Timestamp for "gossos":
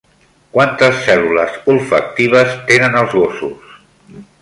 3.23-3.81